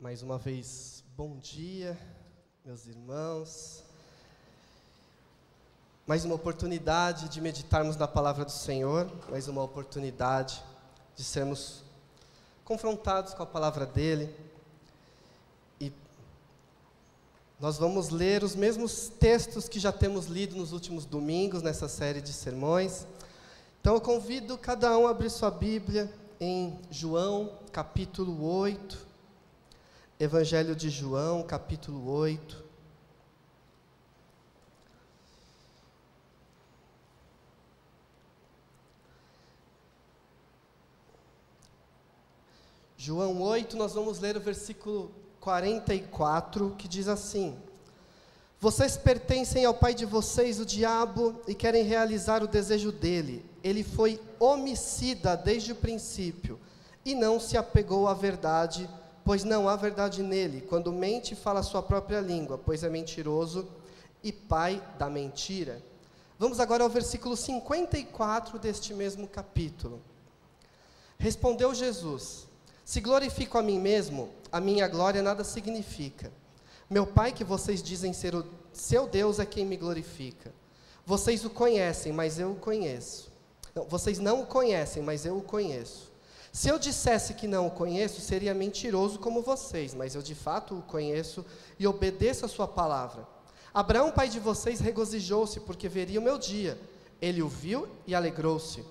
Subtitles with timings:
[0.00, 1.94] Mais uma vez, bom dia,
[2.64, 3.82] meus irmãos.
[6.06, 10.64] Mais uma oportunidade de meditarmos na palavra do Senhor, mais uma oportunidade
[11.14, 11.82] de sermos
[12.64, 14.34] confrontados com a palavra dele.
[15.78, 15.92] E
[17.60, 22.22] nós vamos ler os mesmos textos que já temos lido nos últimos domingos nessa série
[22.22, 23.06] de sermões.
[23.82, 26.10] Então eu convido cada um a abrir sua Bíblia
[26.40, 29.09] em João, capítulo 8.
[30.20, 32.62] Evangelho de João, capítulo 8.
[42.98, 47.58] João 8, nós vamos ler o versículo 44, que diz assim:
[48.60, 53.42] Vocês pertencem ao pai de vocês, o diabo, e querem realizar o desejo dele.
[53.64, 56.60] Ele foi homicida desde o princípio
[57.06, 58.86] e não se apegou à verdade
[59.24, 60.62] pois não há verdade nele.
[60.62, 63.68] Quando mente, fala a sua própria língua, pois é mentiroso
[64.22, 65.82] e pai da mentira.
[66.38, 70.00] Vamos agora ao versículo 54 deste mesmo capítulo.
[71.18, 72.46] Respondeu Jesus:
[72.84, 76.32] Se glorifico a mim mesmo, a minha glória nada significa.
[76.88, 80.52] Meu Pai, que vocês dizem ser o seu Deus, é quem me glorifica.
[81.06, 83.30] Vocês o conhecem, mas eu o conheço.
[83.74, 86.09] Não, vocês não o conhecem, mas eu o conheço.
[86.52, 90.76] Se eu dissesse que não o conheço, seria mentiroso como vocês, mas eu de fato
[90.76, 91.44] o conheço
[91.78, 93.26] e obedeço a sua palavra.
[93.72, 96.76] Abraão, pai de vocês, regozijou-se porque veria o meu dia.
[97.22, 98.84] Ele o viu e alegrou-se.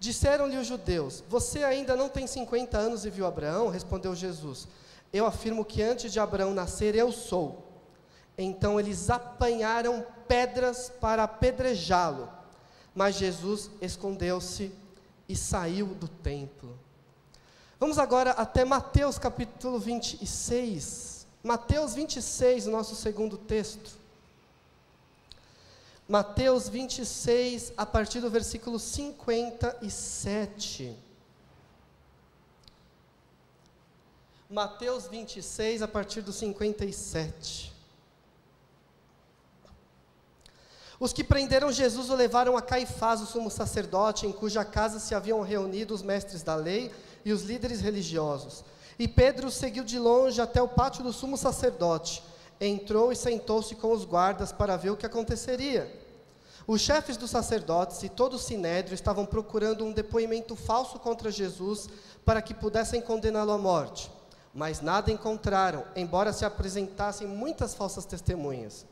[0.00, 3.68] Disseram-lhe os judeus: Você ainda não tem 50 anos e viu Abraão?
[3.68, 4.66] Respondeu Jesus:
[5.12, 7.66] Eu afirmo que antes de Abraão nascer, eu sou.
[8.38, 12.28] Então eles apanharam pedras para apedrejá-lo.
[12.94, 14.72] Mas Jesus escondeu-se
[15.28, 16.85] e saiu do templo.
[17.78, 21.26] Vamos agora até Mateus capítulo 26.
[21.42, 23.90] Mateus 26, o nosso segundo texto.
[26.08, 30.96] Mateus 26, a partir do versículo 57.
[34.48, 37.76] Mateus 26, a partir do 57.
[40.98, 45.14] Os que prenderam Jesus o levaram a Caifás, o sumo sacerdote, em cuja casa se
[45.14, 46.90] haviam reunido os mestres da lei
[47.26, 48.64] e os líderes religiosos.
[48.96, 52.22] E Pedro seguiu de longe até o pátio do sumo sacerdote.
[52.60, 55.92] Entrou e sentou-se com os guardas para ver o que aconteceria.
[56.68, 61.88] Os chefes dos sacerdotes e todo o sinédrio estavam procurando um depoimento falso contra Jesus
[62.24, 64.08] para que pudessem condená-lo à morte.
[64.54, 68.86] Mas nada encontraram, embora se apresentassem muitas falsas testemunhas.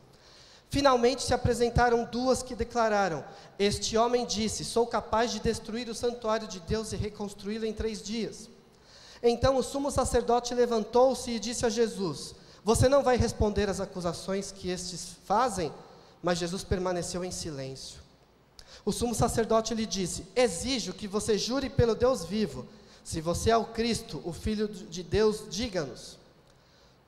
[0.69, 3.23] Finalmente se apresentaram duas que declararam:
[3.57, 8.01] Este homem disse: Sou capaz de destruir o santuário de Deus e reconstruí-lo em três
[8.01, 8.49] dias.
[9.23, 14.51] Então o sumo sacerdote levantou-se e disse a Jesus: Você não vai responder às acusações
[14.51, 15.71] que estes fazem?
[16.21, 17.99] Mas Jesus permaneceu em silêncio.
[18.83, 22.67] O sumo sacerdote lhe disse: Exijo que você jure pelo Deus vivo.
[23.03, 26.17] Se você é o Cristo, o Filho de Deus, diga-nos.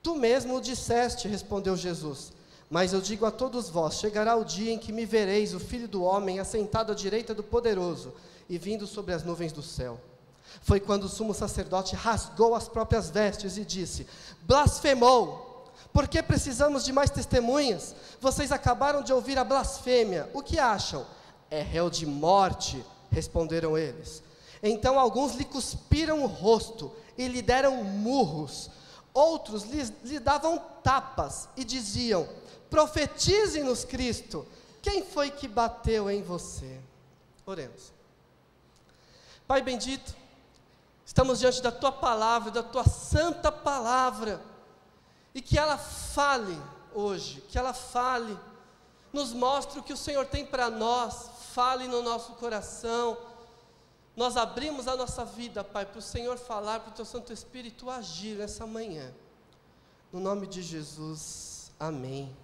[0.04, 2.32] Tu mesmo o disseste, respondeu Jesus.
[2.70, 5.88] Mas eu digo a todos vós: chegará o dia em que me vereis, o filho
[5.88, 8.14] do homem, assentado à direita do poderoso
[8.50, 10.00] e vindo sobre as nuvens do céu.
[10.62, 14.08] Foi quando o sumo sacerdote rasgou as próprias vestes e disse:
[14.42, 15.46] Blasfemou!
[15.94, 17.96] Por que precisamos de mais testemunhas?
[18.22, 20.30] Vocês acabaram de ouvir a blasfêmia.
[20.34, 21.06] O que acham?
[21.50, 24.22] É réu de morte, responderam eles.
[24.62, 28.70] Então alguns lhe cuspiram o rosto e lhe deram murros.
[29.14, 32.28] Outros lhe, lhe davam tapas e diziam:
[32.70, 34.46] Profetize-nos, Cristo.
[34.82, 36.80] Quem foi que bateu em você?
[37.46, 37.92] Oremos.
[39.48, 40.14] Pai bendito,
[41.06, 44.42] estamos diante da tua palavra, da tua santa palavra,
[45.34, 46.62] e que ela fale
[46.94, 48.38] hoje, que ela fale,
[49.14, 53.18] nos mostre o que o Senhor tem para nós, fale no nosso coração.
[54.16, 57.90] Nós abrimos a nossa vida, Pai, para o Senhor falar, para o teu Santo Espírito
[57.90, 59.14] agir nessa manhã.
[60.12, 62.36] No nome de Jesus, amém.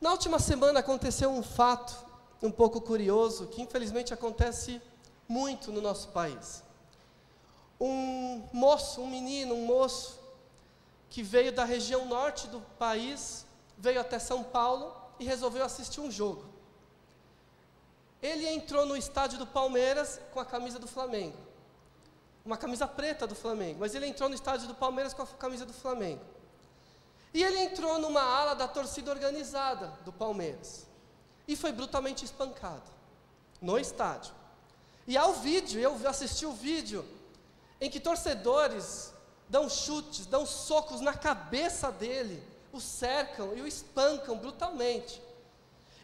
[0.00, 1.94] Na última semana aconteceu um fato
[2.42, 4.80] um pouco curioso que infelizmente acontece
[5.26, 6.62] muito no nosso país.
[7.80, 10.20] Um moço, um menino, um moço
[11.08, 13.46] que veio da região norte do país,
[13.78, 16.44] veio até São Paulo e resolveu assistir um jogo.
[18.22, 21.36] Ele entrou no estádio do Palmeiras com a camisa do Flamengo.
[22.44, 25.64] Uma camisa preta do Flamengo, mas ele entrou no estádio do Palmeiras com a camisa
[25.66, 26.22] do Flamengo.
[27.36, 30.86] E ele entrou numa ala da torcida organizada do Palmeiras
[31.46, 32.90] e foi brutalmente espancado
[33.60, 34.32] no estádio.
[35.06, 37.04] E há o vídeo, eu assisti o vídeo
[37.78, 39.12] em que torcedores
[39.50, 42.42] dão chutes, dão socos na cabeça dele,
[42.72, 45.20] o cercam e o espancam brutalmente.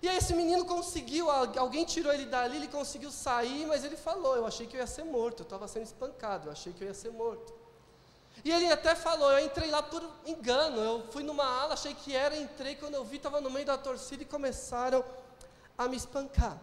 [0.03, 4.37] E aí esse menino conseguiu, alguém tirou ele dali, ele conseguiu sair, mas ele falou:
[4.37, 6.89] Eu achei que eu ia ser morto, eu estava sendo espancado, eu achei que eu
[6.89, 7.62] ia ser morto.
[8.45, 12.15] E ele até falou: Eu entrei lá por engano, eu fui numa ala, achei que
[12.15, 15.05] era, entrei, quando eu vi, estava no meio da torcida e começaram
[15.77, 16.59] a me espancar.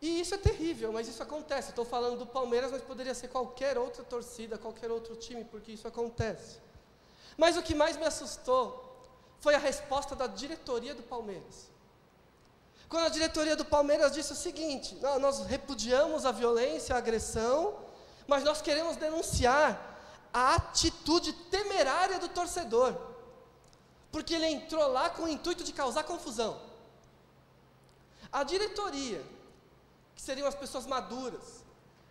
[0.00, 1.70] E isso é terrível, mas isso acontece.
[1.70, 5.88] Estou falando do Palmeiras, mas poderia ser qualquer outra torcida, qualquer outro time, porque isso
[5.88, 6.58] acontece.
[7.36, 8.84] Mas o que mais me assustou
[9.40, 11.70] foi a resposta da diretoria do Palmeiras.
[12.88, 17.78] Quando a diretoria do Palmeiras disse o seguinte: nós repudiamos a violência, a agressão,
[18.26, 19.95] mas nós queremos denunciar
[20.36, 22.94] a atitude temerária do torcedor,
[24.12, 26.60] porque ele entrou lá com o intuito de causar confusão.
[28.30, 29.24] A diretoria,
[30.14, 31.64] que seriam as pessoas maduras,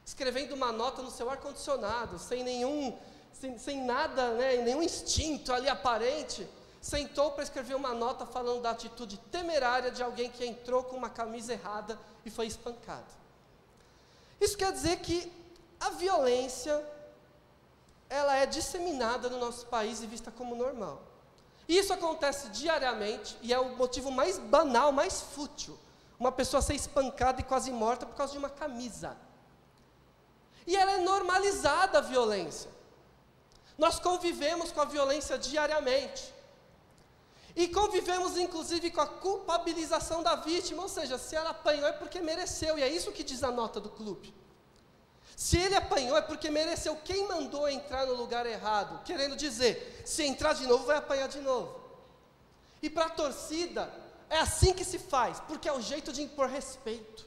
[0.03, 2.97] escrevendo uma nota no seu ar-condicionado, sem nenhum,
[3.31, 6.49] sem, sem nada, né, nenhum instinto ali aparente,
[6.81, 11.11] sentou para escrever uma nota falando da atitude temerária de alguém que entrou com uma
[11.11, 13.05] camisa errada e foi espancado.
[14.41, 15.31] Isso quer dizer que
[15.79, 16.94] a violência
[18.09, 21.01] ela é disseminada no nosso país e vista como normal.
[21.67, 25.77] Isso acontece diariamente e é o motivo mais banal, mais fútil
[26.19, 29.17] uma pessoa ser espancada e quase morta por causa de uma camisa.
[30.65, 32.69] E ela é normalizada a violência.
[33.77, 36.33] Nós convivemos com a violência diariamente.
[37.55, 42.19] E convivemos inclusive com a culpabilização da vítima, ou seja, se ela apanhou é porque
[42.19, 44.33] mereceu, e é isso que diz a nota do clube.
[45.35, 46.95] Se ele apanhou é porque mereceu.
[47.03, 49.03] Quem mandou entrar no lugar errado?
[49.03, 51.77] Querendo dizer, se entrar de novo, vai apanhar de novo.
[52.81, 53.91] E para a torcida,
[54.29, 57.25] é assim que se faz, porque é o jeito de impor respeito.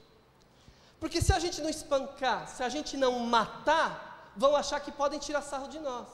[0.99, 5.19] Porque se a gente não espancar, se a gente não matar, vão achar que podem
[5.19, 6.08] tirar sarro de nós.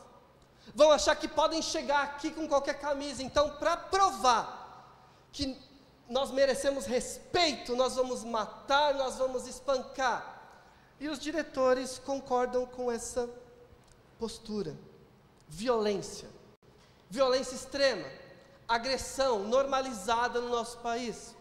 [0.74, 3.22] Vão achar que podem chegar aqui com qualquer camisa.
[3.22, 5.56] Então, para provar que
[6.08, 10.33] nós merecemos respeito, nós vamos matar, nós vamos espancar.
[11.00, 13.28] E os diretores concordam com essa
[14.18, 14.74] postura.
[15.48, 16.28] Violência.
[17.10, 18.24] Violência extrema
[18.68, 21.34] agressão normalizada no nosso país.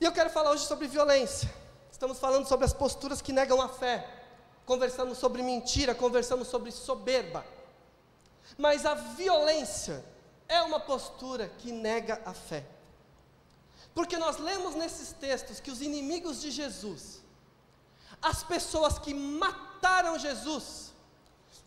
[0.00, 1.52] E eu quero falar hoje sobre violência.
[1.90, 4.08] Estamos falando sobre as posturas que negam a fé.
[4.64, 7.44] Conversamos sobre mentira, conversamos sobre soberba.
[8.56, 10.04] Mas a violência
[10.48, 12.64] é uma postura que nega a fé.
[13.94, 17.20] Porque nós lemos nesses textos que os inimigos de Jesus,
[18.22, 20.92] as pessoas que mataram Jesus,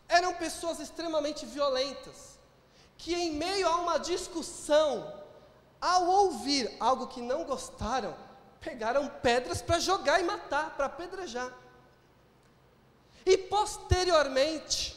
[0.08, 2.38] eram pessoas extremamente violentas
[2.96, 5.14] que, em meio a uma discussão,
[5.80, 8.16] ao ouvir algo que não gostaram,
[8.60, 11.52] pegaram pedras para jogar e matar, para apedrejar.
[13.24, 14.96] E posteriormente,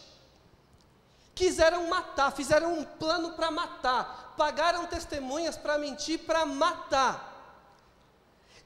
[1.35, 7.28] quiseram matar, fizeram um plano para matar, pagaram testemunhas para mentir, para matar.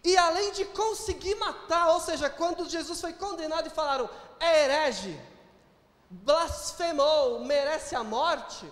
[0.03, 4.09] E além de conseguir matar, ou seja, quando Jesus foi condenado e falaram,
[4.39, 5.19] é herege,
[6.09, 8.71] blasfemou, merece a morte,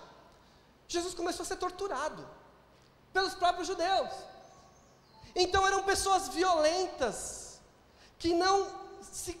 [0.86, 2.28] Jesus começou a ser torturado
[3.12, 4.10] pelos próprios judeus.
[5.34, 7.60] Então eram pessoas violentas,
[8.18, 8.70] que não
[9.00, 9.40] se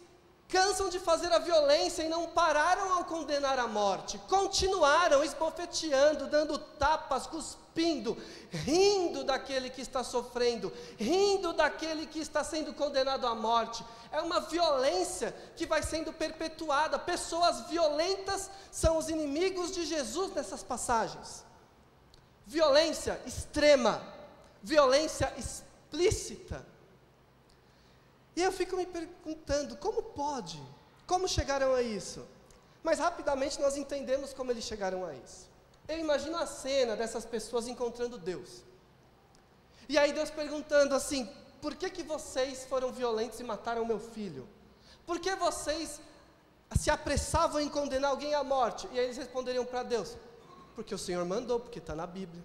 [0.52, 6.58] cansam de fazer a violência e não pararam ao condenar a morte, continuaram esbofeteando, dando
[6.58, 8.18] tapas, cuspindo,
[8.50, 13.82] rindo daquele que está sofrendo, rindo daquele que está sendo condenado à morte.
[14.12, 16.98] É uma violência que vai sendo perpetuada.
[16.98, 21.46] Pessoas violentas são os inimigos de Jesus nessas passagens.
[22.46, 24.02] Violência extrema,
[24.62, 26.71] violência explícita.
[28.34, 30.62] E eu fico me perguntando, como pode?
[31.06, 32.26] Como chegaram a isso?
[32.82, 35.50] Mas rapidamente nós entendemos como eles chegaram a isso.
[35.86, 38.62] Eu imagino a cena dessas pessoas encontrando Deus.
[39.88, 44.48] E aí Deus perguntando assim: por que, que vocês foram violentos e mataram meu filho?
[45.06, 46.00] Por que vocês
[46.78, 48.88] se apressavam em condenar alguém à morte?
[48.92, 50.16] E aí eles responderiam para Deus:
[50.74, 52.42] porque o Senhor mandou, porque está na Bíblia.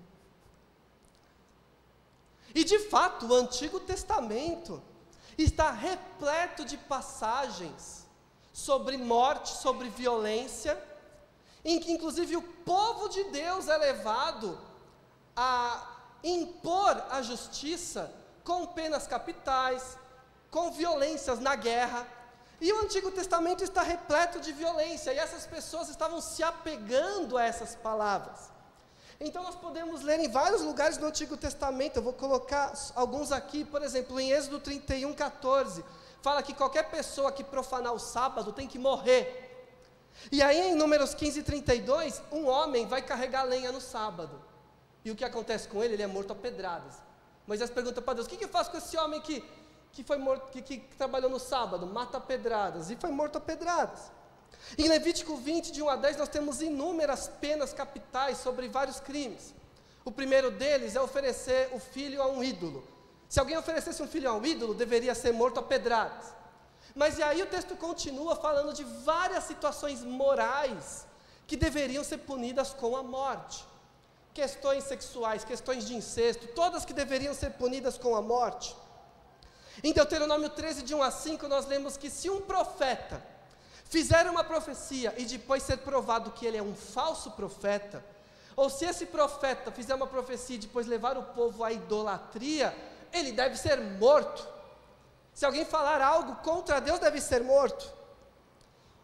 [2.53, 4.82] E de fato, o Antigo Testamento
[5.44, 8.06] está repleto de passagens
[8.51, 10.82] sobre morte, sobre violência,
[11.63, 14.60] em que inclusive o povo de Deus é levado
[15.36, 18.12] a impor a justiça
[18.44, 19.98] com penas capitais,
[20.50, 22.08] com violências na guerra.
[22.60, 27.44] E o Antigo Testamento está repleto de violência, e essas pessoas estavam se apegando a
[27.44, 28.57] essas palavras.
[29.20, 33.66] Então nós podemos ler em vários lugares do Antigo Testamento, eu vou colocar alguns aqui,
[33.66, 35.84] por exemplo, em Êxodo 31, 14,
[36.22, 39.46] fala que qualquer pessoa que profanar o sábado tem que morrer.
[40.32, 44.40] E aí, em Números 15 e 32, um homem vai carregar lenha no sábado.
[45.04, 45.94] E o que acontece com ele?
[45.94, 46.96] Ele é morto a pedradas.
[47.48, 49.44] Moisés pergunta para Deus: o que, que eu faço com esse homem que,
[49.92, 51.88] que, foi morto, que, que trabalhou no sábado?
[51.88, 52.90] Mata a pedradas.
[52.92, 54.12] E foi morto a pedradas.
[54.78, 59.54] Em Levítico 20, de 1 a 10, nós temos inúmeras penas capitais sobre vários crimes.
[60.04, 62.84] O primeiro deles é oferecer o filho a um ídolo.
[63.28, 66.34] Se alguém oferecesse um filho a um ídolo, deveria ser morto a pedradas.
[66.96, 71.06] Mas e aí o texto continua falando de várias situações morais
[71.46, 73.66] que deveriam ser punidas com a morte.
[74.34, 78.76] Questões sexuais, questões de incesto, todas que deveriam ser punidas com a morte.
[79.84, 83.22] Em Deuteronômio 13, de 1 a 5, nós lemos que se um profeta
[83.89, 88.03] fizer uma profecia e depois ser provado que ele é um falso profeta,
[88.56, 92.75] ou se esse profeta fizer uma profecia e depois levar o povo à idolatria,
[93.13, 94.48] ele deve ser morto.
[95.34, 97.94] Se alguém falar algo contra Deus, deve ser morto.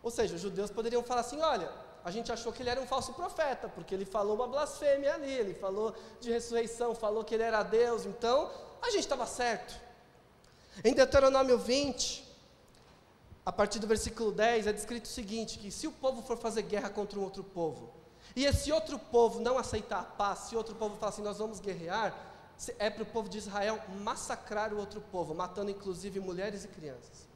[0.01, 1.71] Ou seja, os judeus poderiam falar assim: olha,
[2.03, 5.31] a gente achou que ele era um falso profeta, porque ele falou uma blasfêmia ali,
[5.31, 9.79] ele falou de ressurreição, falou que ele era Deus, então a gente estava certo.
[10.83, 12.22] Em Deuteronômio 20,
[13.45, 16.63] a partir do versículo 10, é descrito o seguinte: que se o povo for fazer
[16.63, 17.93] guerra contra um outro povo,
[18.35, 21.59] e esse outro povo não aceitar a paz, se outro povo falar assim, nós vamos
[21.59, 22.15] guerrear,
[22.79, 27.27] é para o povo de Israel massacrar o outro povo, matando inclusive mulheres e crianças.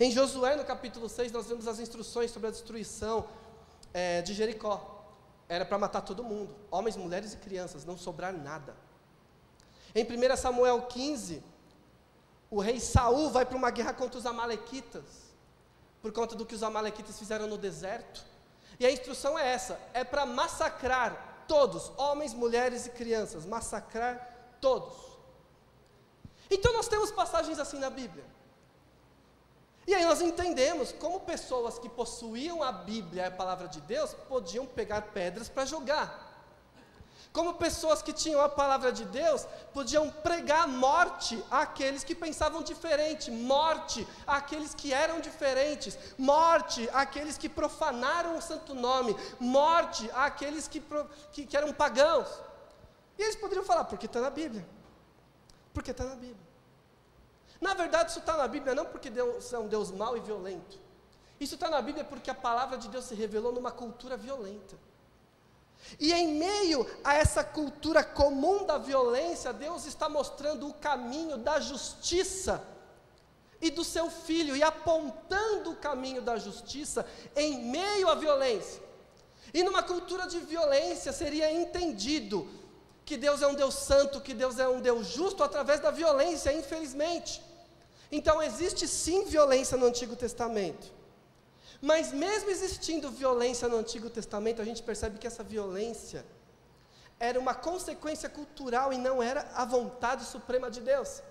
[0.00, 3.26] Em Josué, no capítulo 6, nós vemos as instruções sobre a destruição
[3.92, 5.04] é, de Jericó.
[5.48, 8.74] Era para matar todo mundo, homens, mulheres e crianças, não sobrar nada.
[9.94, 11.40] Em 1 Samuel 15,
[12.54, 15.02] o rei Saul vai para uma guerra contra os amalequitas,
[16.00, 18.24] por conta do que os amalequitas fizeram no deserto.
[18.78, 24.94] E a instrução é essa: é para massacrar todos, homens, mulheres e crianças, massacrar todos.
[26.48, 28.24] Então nós temos passagens assim na Bíblia.
[29.84, 34.64] E aí nós entendemos como pessoas que possuíam a Bíblia, a palavra de Deus, podiam
[34.64, 36.33] pegar pedras para jogar.
[37.34, 43.28] Como pessoas que tinham a palavra de Deus podiam pregar morte àqueles que pensavam diferente,
[43.28, 50.80] morte àqueles que eram diferentes, morte àqueles que profanaram o santo nome, morte àqueles que,
[51.32, 52.28] que, que eram pagãos.
[53.18, 54.64] E eles poderiam falar, porque está na Bíblia.
[55.72, 56.46] Porque está na Bíblia.
[57.60, 60.78] Na verdade, isso está na Bíblia não porque Deus é um Deus mau e violento.
[61.40, 64.76] Isso está na Bíblia porque a palavra de Deus se revelou numa cultura violenta.
[65.98, 71.60] E em meio a essa cultura comum da violência, Deus está mostrando o caminho da
[71.60, 72.62] justiça
[73.60, 78.82] e do seu filho, e apontando o caminho da justiça em meio à violência.
[79.52, 82.48] E numa cultura de violência seria entendido
[83.04, 86.52] que Deus é um Deus santo, que Deus é um Deus justo através da violência,
[86.52, 87.42] infelizmente.
[88.10, 90.93] Então existe sim violência no Antigo Testamento.
[91.84, 96.24] Mas mesmo existindo violência no Antigo Testamento, a gente percebe que essa violência
[97.20, 101.22] era uma consequência cultural e não era a vontade suprema de Deus.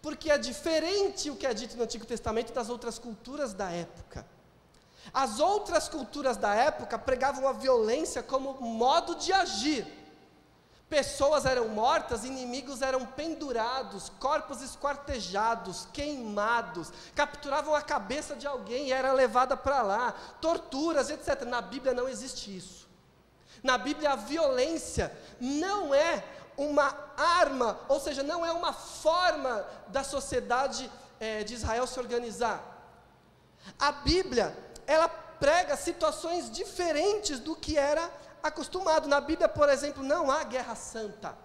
[0.00, 4.24] Porque é diferente o que é dito no Antigo Testamento das outras culturas da época.
[5.12, 9.84] As outras culturas da época pregavam a violência como modo de agir.
[10.88, 18.92] Pessoas eram mortas, inimigos eram pendurados, corpos esquartejados, queimados, capturavam a cabeça de alguém e
[18.92, 21.42] era levada para lá, torturas, etc.
[21.42, 22.86] Na Bíblia não existe isso.
[23.64, 26.22] Na Bíblia a violência não é
[26.56, 30.88] uma arma, ou seja, não é uma forma da sociedade
[31.18, 32.62] é, de Israel se organizar.
[33.76, 38.08] A Bíblia, ela prega situações diferentes do que era
[38.46, 39.08] acostumado.
[39.08, 41.36] Na Bíblia, por exemplo, não há guerra santa.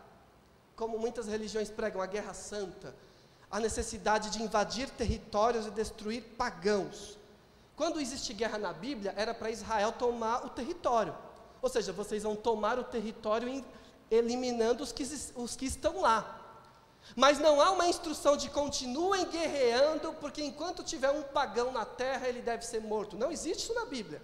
[0.75, 2.93] Como muitas religiões pregam, a guerra santa.
[3.49, 7.17] A necessidade de invadir territórios e destruir pagãos.
[7.75, 11.15] Quando existe guerra na Bíblia, era para Israel tomar o território.
[11.61, 13.63] Ou seja, vocês vão tomar o território
[14.09, 15.03] eliminando os que,
[15.35, 16.39] os que estão lá.
[17.15, 22.27] Mas não há uma instrução de continuem guerreando, porque enquanto tiver um pagão na terra,
[22.27, 23.17] ele deve ser morto.
[23.17, 24.21] Não existe isso na Bíblia.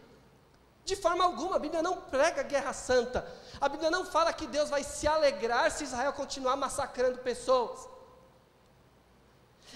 [0.87, 3.27] De forma alguma, a Bíblia não prega guerra santa.
[3.59, 7.89] A Bíblia não fala que Deus vai se alegrar se Israel continuar massacrando pessoas.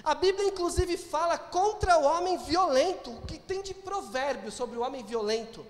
[0.05, 3.11] A Bíblia, inclusive, fala contra o homem violento.
[3.11, 5.65] O que tem de provérbio sobre o homem violento?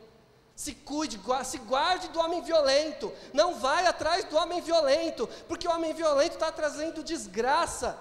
[0.56, 3.12] Se cuide, se guarde do homem violento.
[3.34, 7.98] Não vai atrás do homem violento, porque o homem violento está trazendo desgraça.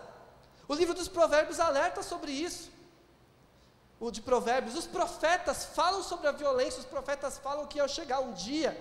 [0.69, 2.71] O livro dos Provérbios alerta sobre isso
[4.01, 8.21] o de Provérbios, os profetas falam sobre a violência, os profetas falam que ia chegar
[8.21, 8.77] um dia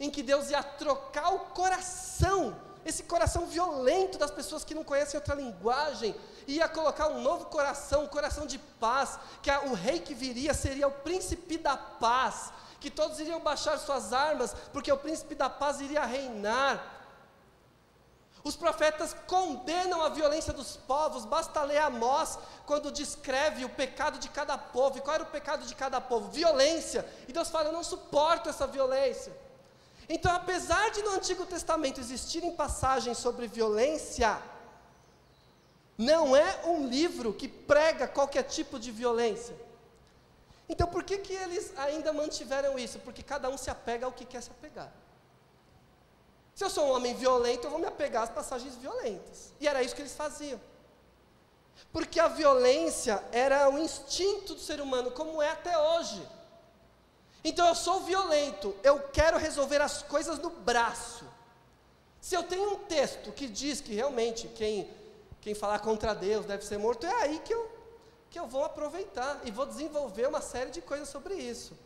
[0.00, 2.56] em que Deus ia trocar o coração
[2.88, 8.04] esse coração violento das pessoas que não conhecem outra linguagem, ia colocar um novo coração,
[8.04, 12.50] um coração de paz, que a, o rei que viria seria o príncipe da paz,
[12.80, 16.97] que todos iriam baixar suas armas, porque o príncipe da paz iria reinar.
[18.48, 24.30] Os profetas condenam a violência dos povos, basta ler Amós quando descreve o pecado de
[24.30, 24.96] cada povo.
[24.96, 26.30] E qual era o pecado de cada povo?
[26.30, 27.06] Violência.
[27.28, 29.36] E Deus fala: Eu não suporto essa violência.
[30.08, 34.40] Então, apesar de no Antigo Testamento existirem passagens sobre violência,
[35.98, 39.54] não é um livro que prega qualquer tipo de violência.
[40.66, 42.98] Então, por que, que eles ainda mantiveram isso?
[43.00, 44.90] Porque cada um se apega ao que quer se apegar.
[46.58, 49.52] Se eu sou um homem violento, eu vou me apegar às passagens violentas.
[49.60, 50.60] E era isso que eles faziam.
[51.92, 56.20] Porque a violência era um instinto do ser humano, como é até hoje.
[57.44, 61.24] Então eu sou violento, eu quero resolver as coisas no braço.
[62.20, 64.90] Se eu tenho um texto que diz que realmente quem,
[65.40, 67.70] quem falar contra Deus deve ser morto, é aí que eu,
[68.28, 71.78] que eu vou aproveitar e vou desenvolver uma série de coisas sobre isso.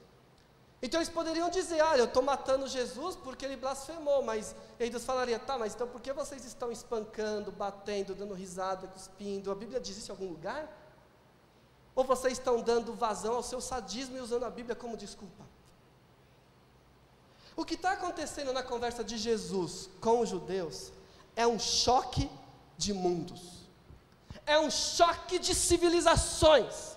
[0.82, 5.04] Então eles poderiam dizer, ah, eu estou matando Jesus porque ele blasfemou, mas e Deus
[5.04, 9.52] falaria, tá, mas então por que vocês estão espancando, batendo, dando risada, cuspindo?
[9.52, 10.68] A Bíblia diz isso em algum lugar?
[11.94, 15.44] Ou vocês estão dando vazão ao seu sadismo e usando a Bíblia como desculpa?
[17.54, 20.90] O que está acontecendo na conversa de Jesus com os judeus
[21.36, 22.28] é um choque
[22.76, 23.68] de mundos,
[24.44, 26.96] é um choque de civilizações.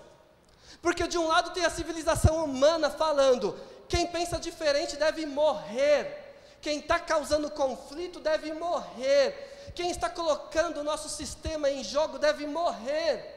[0.82, 6.24] Porque de um lado tem a civilização humana falando, quem pensa diferente deve morrer.
[6.60, 9.72] Quem está causando conflito deve morrer.
[9.74, 13.34] Quem está colocando o nosso sistema em jogo deve morrer.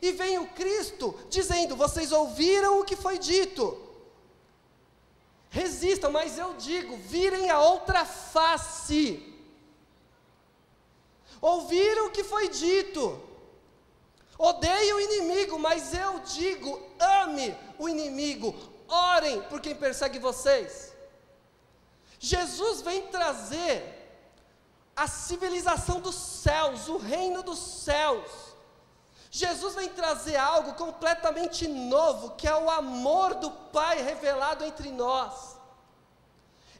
[0.00, 3.86] E vem o Cristo dizendo: Vocês ouviram o que foi dito.
[5.50, 9.34] Resistam, mas eu digo: virem a outra face.
[11.40, 13.20] Ouviram o que foi dito.
[14.38, 18.54] Odeie o inimigo, mas eu digo: ame o inimigo,
[18.88, 20.92] orem por quem persegue vocês.
[22.18, 23.94] Jesus vem trazer
[24.96, 28.48] a civilização dos céus, o reino dos céus.
[29.30, 35.56] Jesus vem trazer algo completamente novo, que é o amor do Pai revelado entre nós.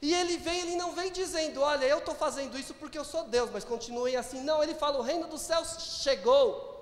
[0.01, 3.25] E ele vem, ele não vem dizendo, olha, eu estou fazendo isso porque eu sou
[3.25, 4.41] Deus, mas continuem assim.
[4.41, 6.77] Não, ele fala, o reino dos céus chegou.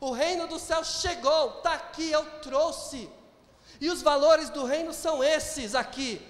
[0.00, 3.10] O reino dos céus chegou, está aqui, eu trouxe.
[3.80, 6.20] E os valores do reino são esses aqui: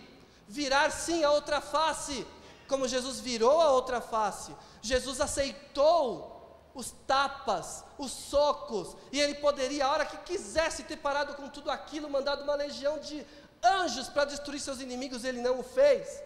[0.46, 2.26] virar sim a outra face,
[2.66, 4.54] como Jesus virou a outra face.
[4.82, 6.37] Jesus aceitou
[6.74, 11.70] os tapas, os socos, e ele poderia, a hora que quisesse, ter parado com tudo
[11.70, 13.26] aquilo, mandado uma legião de
[13.62, 16.22] anjos para destruir seus inimigos, ele não o fez.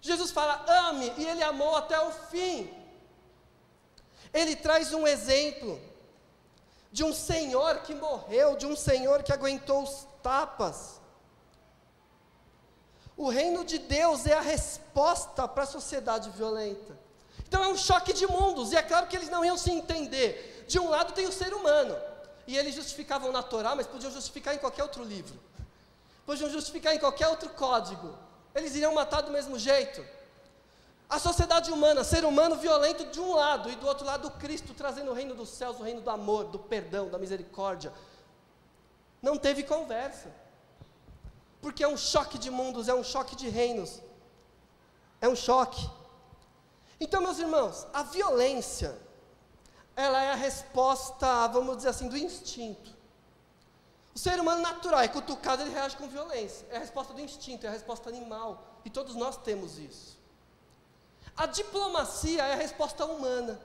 [0.00, 2.72] Jesus fala, ame, e ele amou até o fim.
[4.32, 5.80] Ele traz um exemplo
[6.96, 10.98] de um senhor que morreu, de um senhor que aguentou os tapas.
[13.14, 16.98] O reino de Deus é a resposta para a sociedade violenta.
[17.46, 20.64] Então é um choque de mundos, e é claro que eles não iam se entender.
[20.66, 21.94] De um lado tem o ser humano,
[22.46, 25.38] e eles justificavam na Torá, mas podiam justificar em qualquer outro livro,
[26.24, 28.16] podiam justificar em qualquer outro código.
[28.54, 30.02] Eles iriam matar do mesmo jeito.
[31.08, 35.12] A sociedade humana, ser humano violento de um lado e do outro lado Cristo trazendo
[35.12, 37.92] o reino dos céus, o reino do amor, do perdão, da misericórdia.
[39.22, 40.34] Não teve conversa.
[41.60, 44.00] Porque é um choque de mundos, é um choque de reinos.
[45.20, 45.88] É um choque.
[47.00, 48.98] Então, meus irmãos, a violência,
[49.94, 52.94] ela é a resposta, vamos dizer assim, do instinto.
[54.14, 56.66] O ser humano natural é cutucado, ele reage com violência.
[56.70, 58.80] É a resposta do instinto, é a resposta animal.
[58.84, 60.15] E todos nós temos isso.
[61.36, 63.60] A diplomacia é a resposta humana.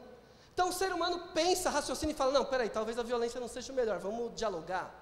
[0.54, 3.72] Então o ser humano pensa, raciocina e fala: não, peraí, talvez a violência não seja
[3.72, 4.94] o melhor, vamos dialogar,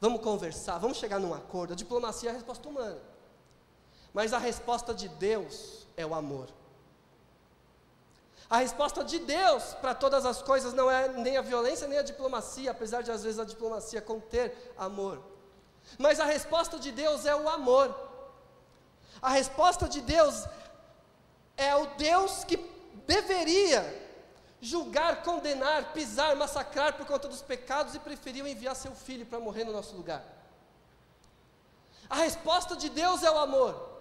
[0.00, 1.72] vamos conversar, vamos chegar num acordo.
[1.72, 2.98] A diplomacia é a resposta humana.
[4.14, 6.48] Mas a resposta de Deus é o amor.
[8.48, 12.02] A resposta de Deus para todas as coisas não é nem a violência nem a
[12.02, 15.20] diplomacia, apesar de às vezes a diplomacia conter amor.
[15.98, 17.94] Mas a resposta de Deus é o amor.
[19.20, 20.46] A resposta de Deus
[21.56, 22.56] é o Deus que
[23.06, 24.04] deveria
[24.60, 29.64] julgar, condenar, pisar, massacrar por conta dos pecados e preferiu enviar seu filho para morrer
[29.64, 30.24] no nosso lugar.
[32.08, 33.96] A resposta de Deus é o amor.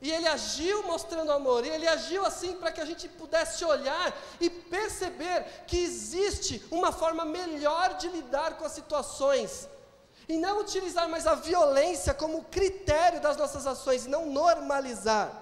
[0.00, 4.12] E ele agiu mostrando amor, e ele agiu assim para que a gente pudesse olhar
[4.40, 9.68] e perceber que existe uma forma melhor de lidar com as situações,
[10.28, 15.41] e não utilizar mais a violência como critério das nossas ações, e não normalizar.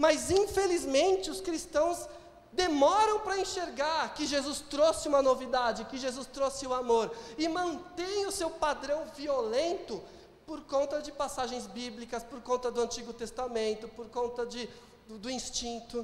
[0.00, 2.08] Mas infelizmente os cristãos
[2.54, 8.24] demoram para enxergar que Jesus trouxe uma novidade, que Jesus trouxe o amor, e mantém
[8.24, 10.02] o seu padrão violento
[10.46, 14.70] por conta de passagens bíblicas, por conta do Antigo Testamento, por conta de,
[15.06, 15.98] do, do instinto.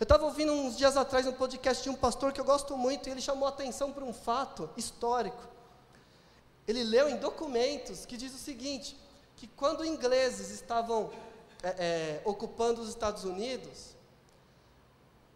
[0.00, 3.08] Eu estava ouvindo uns dias atrás um podcast de um pastor que eu gosto muito,
[3.08, 5.46] e ele chamou a atenção para um fato histórico.
[6.66, 8.98] Ele leu em documentos que diz o seguinte:
[9.36, 11.12] que quando ingleses estavam
[11.62, 13.96] é, é, ocupando os Estados Unidos,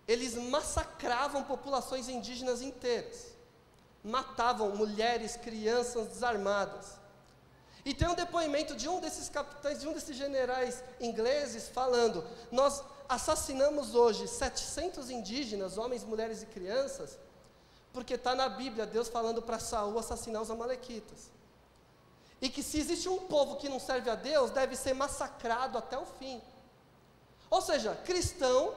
[0.06, 3.28] eles massacravam populações indígenas inteiras,
[4.02, 7.00] matavam mulheres, crianças desarmadas.
[7.84, 12.82] E tem um depoimento de um desses capitães, de um desses generais ingleses, falando: Nós
[13.08, 17.18] assassinamos hoje 700 indígenas, homens, mulheres e crianças,
[17.92, 21.30] porque está na Bíblia Deus falando para Saul assassinar os Amalequitas.
[22.42, 25.96] E que se existe um povo que não serve a Deus, deve ser massacrado até
[25.96, 26.42] o fim.
[27.48, 28.74] Ou seja, cristão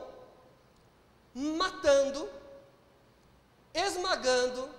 [1.34, 2.30] matando,
[3.74, 4.70] esmagando,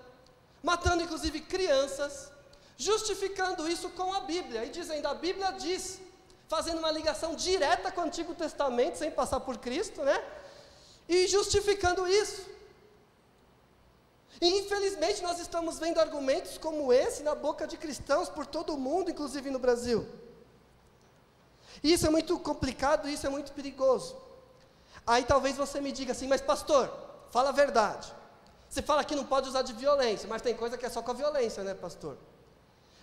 [0.63, 2.31] matando inclusive crianças,
[2.77, 6.01] justificando isso com a Bíblia e dizendo: a Bíblia diz,
[6.49, 10.25] fazendo uma ligação direta com o Antigo Testamento, sem passar por Cristo, né?
[11.09, 12.56] E justificando isso.
[14.41, 18.79] E infelizmente nós estamos vendo argumentos como esse na boca de cristãos por todo o
[18.79, 20.07] mundo, inclusive no Brasil.
[21.83, 24.17] E isso é muito complicado, isso é muito perigoso.
[25.07, 26.93] Aí talvez você me diga assim, mas pastor,
[27.31, 28.13] fala a verdade.
[28.69, 31.13] Você fala que não pode usar de violência, mas tem coisa que é só com
[31.13, 32.17] a violência, né, pastor?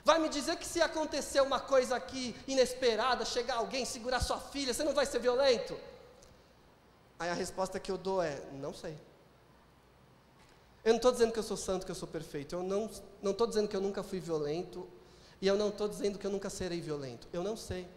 [0.06, 4.74] Vai me dizer que se acontecer uma coisa aqui inesperada, chegar alguém, segurar sua filha,
[4.74, 5.80] você não vai ser violento?
[7.18, 8.98] Aí a resposta que eu dou é: não sei.
[10.84, 12.56] Eu não estou dizendo que eu sou santo, que eu sou perfeito.
[12.56, 14.88] Eu não estou dizendo que eu nunca fui violento.
[15.42, 17.28] E eu não estou dizendo que eu nunca serei violento.
[17.32, 17.88] Eu não sei.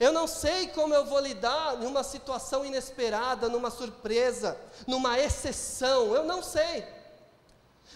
[0.00, 6.14] Eu não sei como eu vou lidar numa situação inesperada, numa surpresa, numa exceção.
[6.14, 6.84] Eu não sei.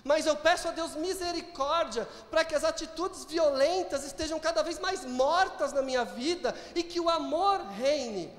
[0.05, 5.05] Mas eu peço a Deus misericórdia para que as atitudes violentas estejam cada vez mais
[5.05, 8.33] mortas na minha vida e que o amor reine.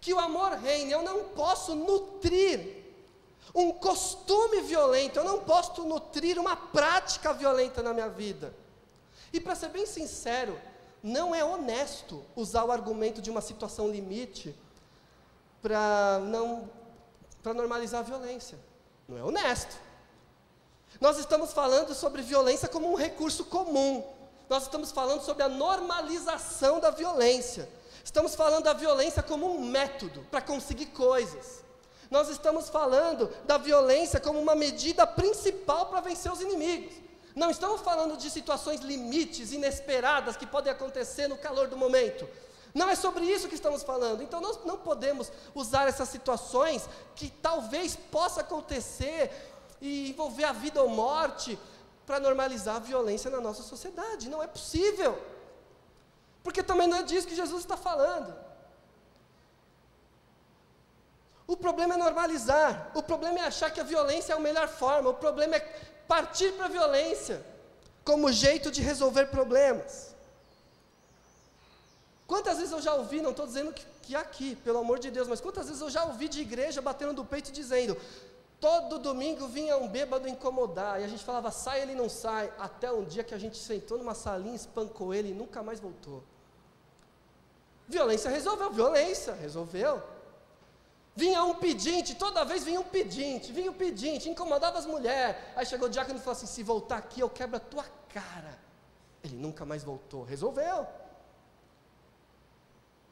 [0.00, 0.92] Que o amor reine.
[0.92, 2.79] Eu não posso nutrir
[3.54, 8.54] um costume violento, eu não posso nutrir uma prática violenta na minha vida.
[9.32, 10.58] E para ser bem sincero,
[11.02, 14.54] não é honesto usar o argumento de uma situação limite
[15.62, 16.68] para não
[17.42, 18.58] para normalizar a violência.
[19.08, 19.74] Não é honesto.
[21.00, 24.04] Nós estamos falando sobre violência como um recurso comum.
[24.48, 27.68] Nós estamos falando sobre a normalização da violência.
[28.04, 31.64] Estamos falando da violência como um método para conseguir coisas.
[32.10, 36.92] Nós estamos falando da violência como uma medida principal para vencer os inimigos.
[37.36, 42.28] Não estamos falando de situações limites, inesperadas, que podem acontecer no calor do momento.
[42.74, 44.22] Não é sobre isso que estamos falando.
[44.22, 49.30] Então nós não podemos usar essas situações que talvez possa acontecer
[49.80, 51.58] e envolver a vida ou morte
[52.04, 54.28] para normalizar a violência na nossa sociedade.
[54.28, 55.16] Não é possível.
[56.42, 58.34] Porque também não é disso que Jesus está falando.
[61.52, 62.92] O problema é normalizar.
[62.94, 65.10] O problema é achar que a violência é a melhor forma.
[65.10, 65.60] O problema é
[66.06, 67.44] partir para a violência
[68.04, 70.14] como jeito de resolver problemas.
[72.24, 75.26] Quantas vezes eu já ouvi, não estou dizendo que, que aqui, pelo amor de Deus,
[75.26, 77.96] mas quantas vezes eu já ouvi de igreja batendo no peito dizendo:
[78.60, 82.92] todo domingo vinha um bêbado incomodar, e a gente falava, sai, ele não sai, até
[82.92, 86.22] um dia que a gente sentou numa salinha, espancou ele e nunca mais voltou.
[87.88, 90.00] Violência resolveu, violência resolveu.
[91.14, 95.36] Vinha um pedinte, toda vez vinha um pedinte, vinha um pedinte, incomodava as mulheres.
[95.56, 98.58] Aí chegou o diácono e falou assim: se voltar aqui, eu quebro a tua cara.
[99.22, 100.86] Ele nunca mais voltou, resolveu.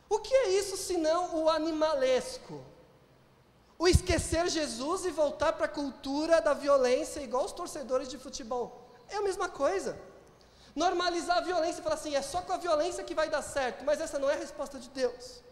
[0.08, 2.62] O que é isso senão o animalesco?
[3.78, 8.88] O esquecer Jesus e voltar para a cultura da violência, igual os torcedores de futebol.
[9.08, 9.98] É a mesma coisa.
[10.74, 13.84] Normalizar a violência e falar assim: é só com a violência que vai dar certo,
[13.84, 15.42] mas essa não é a resposta de Deus.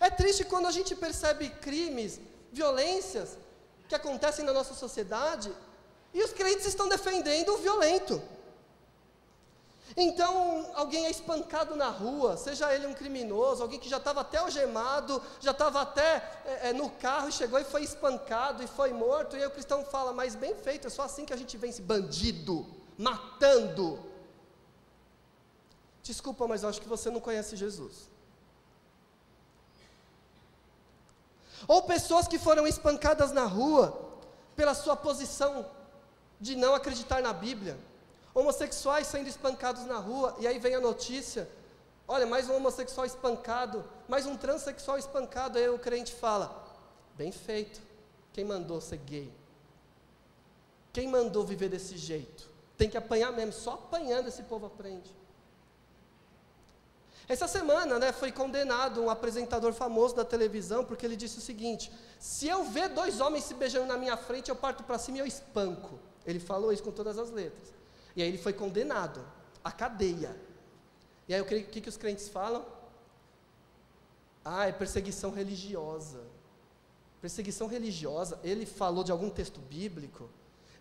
[0.00, 2.18] É triste quando a gente percebe crimes,
[2.50, 3.36] violências
[3.86, 5.54] que acontecem na nossa sociedade
[6.14, 8.20] e os crentes estão defendendo o violento.
[9.96, 14.38] Então, alguém é espancado na rua, seja ele um criminoso, alguém que já estava até
[14.38, 18.92] algemado, já estava até é, é, no carro e chegou e foi espancado e foi
[18.92, 21.56] morto, e aí o cristão fala, mas bem feito, é só assim que a gente
[21.56, 22.64] vence bandido,
[22.96, 23.98] matando.
[26.02, 28.08] Desculpa, mas eu acho que você não conhece Jesus.
[31.66, 34.08] Ou pessoas que foram espancadas na rua
[34.56, 35.66] pela sua posição
[36.40, 37.78] de não acreditar na Bíblia.
[38.34, 41.48] Homossexuais sendo espancados na rua, e aí vem a notícia:
[42.06, 45.58] olha, mais um homossexual espancado, mais um transexual espancado.
[45.58, 46.64] Aí o crente fala:
[47.16, 47.80] bem feito,
[48.32, 49.32] quem mandou ser gay?
[50.92, 52.48] Quem mandou viver desse jeito?
[52.76, 55.19] Tem que apanhar mesmo, só apanhando esse povo aprende.
[57.30, 61.92] Essa semana, né, foi condenado um apresentador famoso da televisão porque ele disse o seguinte:
[62.18, 65.20] se eu ver dois homens se beijando na minha frente, eu parto para cima e
[65.20, 65.96] eu espanco.
[66.26, 67.72] Ele falou isso com todas as letras.
[68.16, 69.24] E aí ele foi condenado
[69.62, 70.36] à cadeia.
[71.28, 72.66] E aí o que, que, os crentes falam?
[74.44, 76.22] Ah, é perseguição religiosa.
[77.20, 78.40] Perseguição religiosa.
[78.42, 80.28] Ele falou de algum texto bíblico?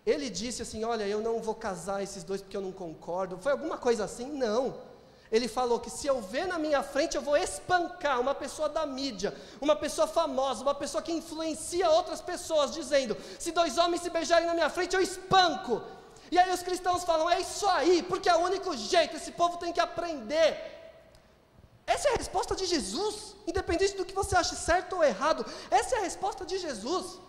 [0.04, 3.38] Ele disse assim: Olha, eu não vou casar esses dois porque eu não concordo.
[3.38, 4.32] Foi alguma coisa assim?
[4.32, 4.89] Não.
[5.32, 8.84] Ele falou que se eu ver na minha frente, eu vou espancar uma pessoa da
[8.86, 14.10] mídia, uma pessoa famosa, uma pessoa que influencia outras pessoas, dizendo: se dois homens se
[14.10, 15.82] beijarem na minha frente, eu espanco.
[16.32, 19.58] E aí os cristãos falam: é isso aí, porque é o único jeito, esse povo
[19.58, 20.50] tem que aprender.
[21.86, 25.96] Essa é a resposta de Jesus, independente do que você ache certo ou errado, essa
[25.96, 27.20] é a resposta de Jesus.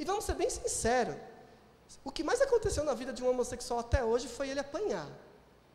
[0.00, 1.14] E vamos ser bem sinceros:
[2.02, 5.08] o que mais aconteceu na vida de um homossexual até hoje foi ele apanhar.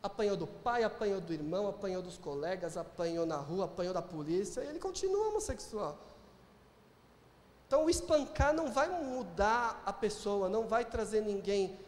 [0.04, 4.60] Apanhou do pai, apanhou do irmão, apanhou dos colegas, apanhou na rua, apanhou da polícia,
[4.60, 5.96] e ele continua homossexual.
[7.66, 11.78] Então, o espancar não vai mudar a pessoa, não vai trazer ninguém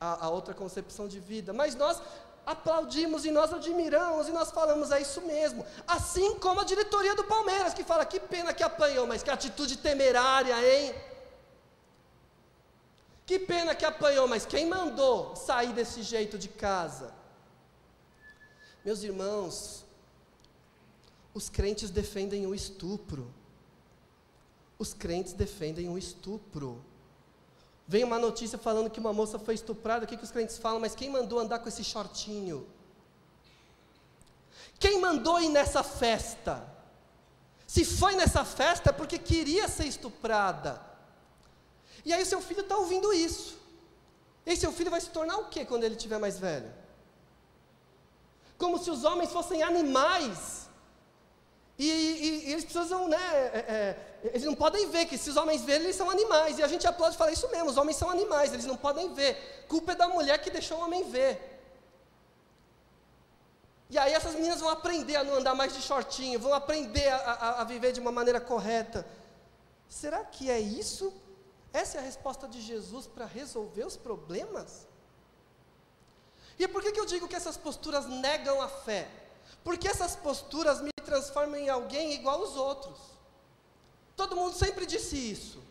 [0.00, 2.00] a, a outra concepção de vida, mas nós
[2.46, 5.66] aplaudimos e nós admiramos e nós falamos, é isso mesmo.
[5.88, 9.76] Assim como a diretoria do Palmeiras, que fala, que pena que apanhou, mas que atitude
[9.78, 10.94] temerária, hein?
[13.26, 17.12] Que pena que apanhou, mas quem mandou sair desse jeito de casa?
[18.84, 19.84] Meus irmãos,
[21.34, 23.34] os crentes defendem o estupro.
[24.78, 26.80] Os crentes defendem o estupro.
[27.88, 30.78] Vem uma notícia falando que uma moça foi estuprada, o que, que os crentes falam?
[30.78, 32.64] Mas quem mandou andar com esse shortinho?
[34.78, 36.66] Quem mandou ir nessa festa?
[37.66, 40.80] Se foi nessa festa é porque queria ser estuprada.
[42.06, 43.58] E aí seu filho está ouvindo isso.
[44.48, 46.72] E seu filho vai se tornar o que quando ele estiver mais velho?
[48.56, 50.68] Como se os homens fossem animais.
[51.76, 53.18] E, e, e eles precisam, né?
[53.18, 56.60] É, é, eles não podem ver que se os homens verem, eles são animais.
[56.60, 59.12] E a gente aplaude e fala isso mesmo: os homens são animais, eles não podem
[59.12, 59.66] ver.
[59.66, 61.60] Culpa é da mulher que deixou o homem ver.
[63.90, 67.16] E aí essas meninas vão aprender a não andar mais de shortinho, vão aprender a,
[67.16, 69.04] a, a viver de uma maneira correta.
[69.88, 71.12] Será que é isso
[71.76, 74.86] essa é a resposta de Jesus para resolver os problemas?
[76.58, 79.06] E por que, que eu digo que essas posturas negam a fé?
[79.62, 82.98] Porque essas posturas me transformam em alguém igual aos outros.
[84.16, 85.62] Todo mundo sempre disse isso.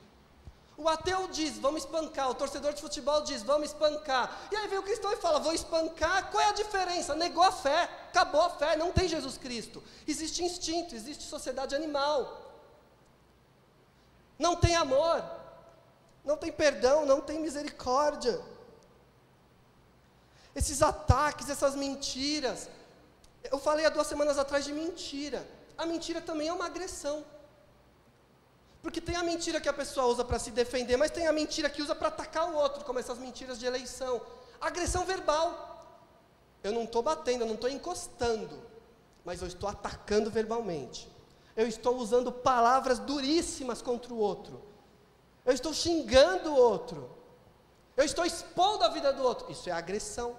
[0.78, 2.30] O ateu diz, vamos espancar.
[2.30, 4.48] O torcedor de futebol diz, vamos espancar.
[4.52, 6.30] E aí vem o cristão e fala, vou espancar.
[6.30, 7.16] Qual é a diferença?
[7.16, 9.82] Negou a fé, acabou a fé, não tem Jesus Cristo.
[10.08, 12.42] Existe instinto, existe sociedade animal.
[14.38, 15.24] Não tem amor
[16.26, 18.42] não tem perdão, não tem misericórdia.
[20.56, 22.70] Esses ataques, essas mentiras.
[23.44, 25.48] Eu falei há duas semanas atrás de mentira.
[25.78, 27.24] A mentira também é uma agressão.
[28.82, 31.70] Porque tem a mentira que a pessoa usa para se defender, mas tem a mentira
[31.70, 34.22] que usa para atacar o outro, como essas mentiras de eleição.
[34.60, 35.74] Agressão verbal.
[36.64, 38.60] Eu não estou batendo, eu não estou encostando,
[39.24, 41.08] mas eu estou atacando verbalmente.
[41.56, 44.62] Eu estou usando palavras duríssimas contra o outro.
[45.46, 47.10] Eu estou xingando o outro.
[47.96, 49.52] Eu estou expondo a vida do outro.
[49.52, 50.38] Isso é agressão.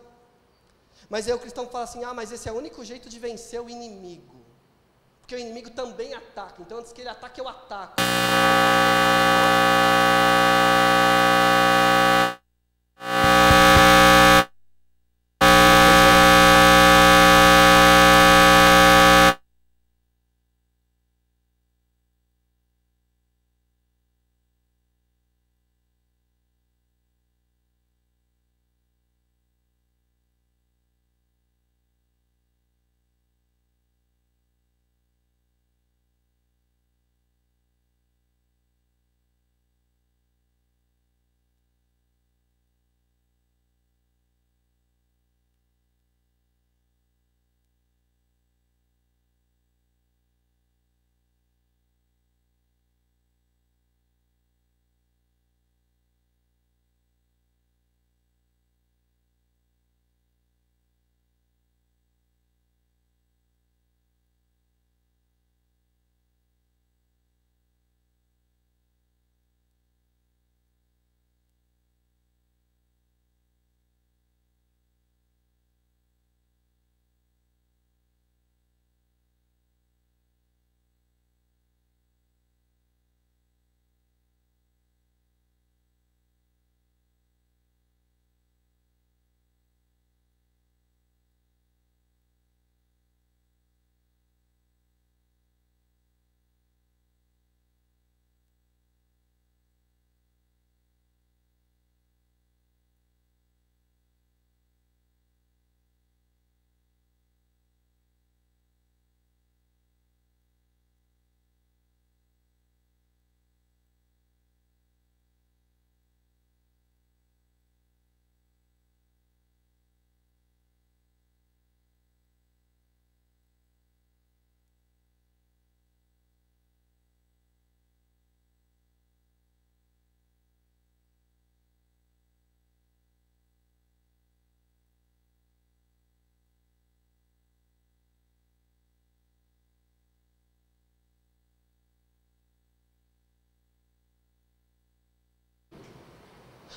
[1.08, 3.60] Mas aí o cristão fala assim: ah, mas esse é o único jeito de vencer
[3.60, 4.36] o inimigo.
[5.20, 6.60] Porque o inimigo também ataca.
[6.62, 7.96] Então, antes que ele ataque, eu ataco.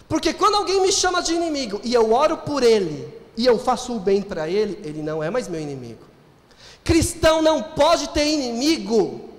[0.08, 3.96] Porque quando alguém me chama de inimigo e eu oro por ele, e eu faço
[3.96, 6.04] o bem para ele, ele não é mais meu inimigo.
[6.84, 9.30] Cristão não pode ter inimigo.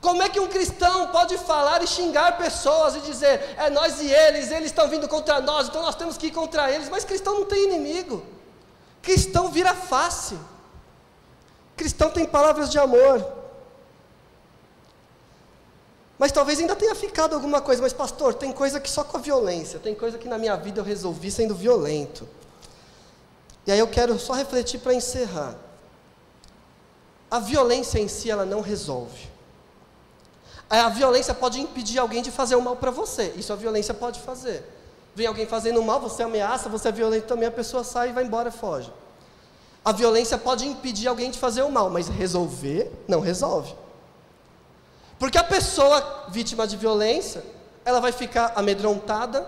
[0.00, 4.10] Como é que um cristão pode falar e xingar pessoas e dizer, é nós e
[4.10, 7.34] eles, eles estão vindo contra nós, então nós temos que ir contra eles, mas cristão
[7.34, 8.22] não tem inimigo.
[9.00, 10.36] Cristão vira face.
[11.76, 13.24] Cristão tem palavras de amor.
[16.18, 19.20] Mas talvez ainda tenha ficado alguma coisa, mas pastor, tem coisa que só com a
[19.20, 22.26] violência, tem coisa que na minha vida eu resolvi sendo violento.
[23.66, 25.54] E aí eu quero só refletir para encerrar.
[27.30, 29.28] A violência em si, ela não resolve.
[30.70, 33.32] A violência pode impedir alguém de fazer o mal para você.
[33.36, 34.64] Isso a violência pode fazer.
[35.14, 38.24] Vem alguém fazendo mal, você ameaça, você é violento também, a pessoa sai e vai
[38.24, 38.92] embora, foge.
[39.84, 43.74] A violência pode impedir alguém de fazer o mal, mas resolver não resolve.
[45.18, 47.42] Porque a pessoa vítima de violência,
[47.84, 49.46] ela vai ficar amedrontada.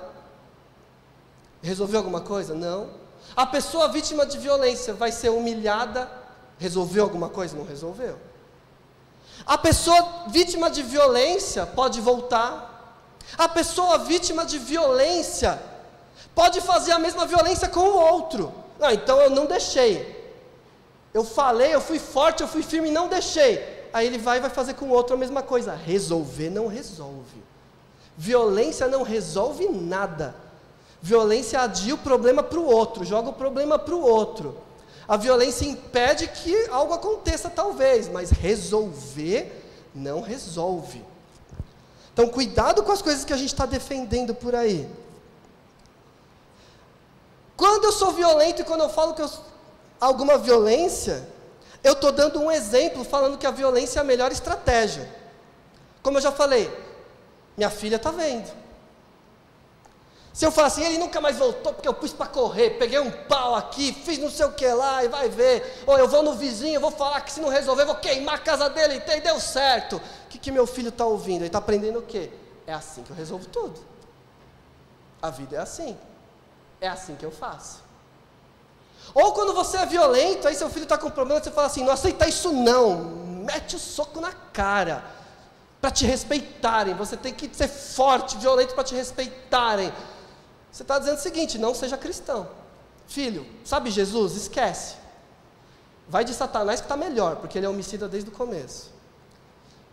[1.62, 2.54] Resolveu alguma coisa?
[2.54, 2.88] Não.
[3.36, 6.10] A pessoa vítima de violência vai ser humilhada.
[6.58, 7.56] Resolveu alguma coisa?
[7.56, 8.18] Não resolveu.
[9.44, 13.04] A pessoa vítima de violência pode voltar.
[13.36, 15.60] A pessoa vítima de violência
[16.34, 18.52] pode fazer a mesma violência com o outro.
[18.78, 20.16] Não, então eu não deixei.
[21.12, 24.40] Eu falei, eu fui forte, eu fui firme e não deixei aí ele vai e
[24.40, 25.74] vai fazer com o outro a mesma coisa.
[25.74, 27.42] Resolver não resolve.
[28.16, 30.34] Violência não resolve nada.
[31.00, 34.58] Violência adia o problema para o outro, joga o problema para o outro.
[35.06, 41.02] A violência impede que algo aconteça, talvez, mas resolver não resolve.
[42.12, 44.90] Então, cuidado com as coisas que a gente está defendendo por aí.
[47.56, 49.30] Quando eu sou violento e quando eu falo que eu,
[50.00, 51.28] alguma violência,
[51.82, 55.08] eu estou dando um exemplo falando que a violência é a melhor estratégia.
[56.02, 56.70] Como eu já falei,
[57.56, 58.50] minha filha está vendo.
[60.32, 63.10] Se eu falar assim, ele nunca mais voltou porque eu pus para correr, peguei um
[63.10, 65.82] pau aqui, fiz não sei o que lá e vai ver.
[65.84, 68.70] Ou eu vou no vizinho, vou falar que se não resolver, vou queimar a casa
[68.70, 69.96] dele e deu certo.
[69.96, 71.38] O que, que meu filho está ouvindo?
[71.40, 72.30] Ele está aprendendo o quê?
[72.68, 73.80] É assim que eu resolvo tudo.
[75.20, 75.98] A vida é assim.
[76.80, 77.82] É assim que eu faço.
[79.14, 81.92] Ou quando você é violento, aí seu filho está com problema, você fala assim: não
[81.92, 82.96] aceita isso não,
[83.44, 85.04] mete o soco na cara,
[85.80, 86.94] para te respeitarem.
[86.94, 89.92] Você tem que ser forte, violento para te respeitarem.
[90.70, 92.48] Você está dizendo o seguinte: não seja cristão.
[93.06, 94.36] Filho, sabe Jesus?
[94.36, 94.96] Esquece.
[96.08, 98.90] Vai de Satanás que está melhor, porque ele é homicida desde o começo.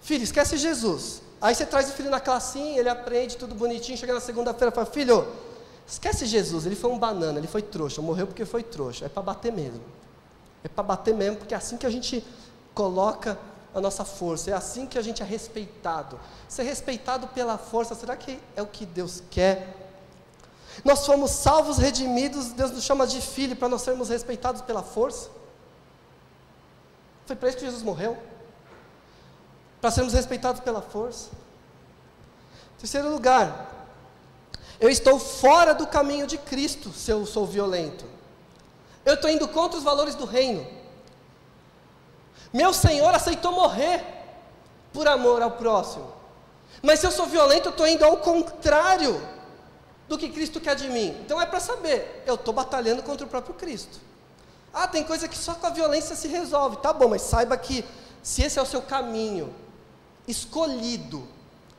[0.01, 1.21] Filho, esquece Jesus.
[1.41, 4.75] Aí você traz o filho na classinha, ele aprende tudo bonitinho, chega na segunda-feira e
[4.75, 5.27] fala: Filho,
[5.87, 9.05] Esquece Jesus, ele foi um banana, ele foi trouxa, morreu porque foi trouxa.
[9.05, 9.81] É para bater mesmo.
[10.63, 12.25] É para bater mesmo, porque é assim que a gente
[12.73, 13.37] coloca
[13.73, 16.19] a nossa força, é assim que a gente é respeitado.
[16.47, 19.75] Ser respeitado pela força, será que é o que Deus quer?
[20.83, 25.29] Nós fomos salvos, redimidos, Deus nos chama de filho para nós sermos respeitados pela força.
[27.25, 28.17] Foi para isso que Jesus morreu.
[29.81, 31.29] Para sermos respeitados pela força.
[32.79, 33.84] Terceiro lugar,
[34.79, 38.05] eu estou fora do caminho de Cristo se eu sou violento.
[39.05, 40.65] Eu estou indo contra os valores do reino.
[42.51, 44.03] Meu Senhor aceitou morrer
[44.91, 46.11] por amor ao próximo.
[46.81, 49.21] Mas se eu sou violento, eu estou indo ao contrário
[50.07, 51.17] do que Cristo quer de mim.
[51.21, 53.99] Então é para saber, eu estou batalhando contra o próprio Cristo.
[54.73, 56.77] Ah, tem coisa que só com a violência se resolve.
[56.77, 57.85] Tá bom, mas saiba que
[58.21, 59.53] se esse é o seu caminho
[60.27, 61.27] escolhido,